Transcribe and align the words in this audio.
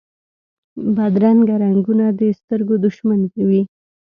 بدرنګه 0.95 1.55
رنګونه 1.63 2.05
د 2.19 2.21
سترګو 2.39 2.75
دشمن 2.85 3.19
وي 3.47 3.61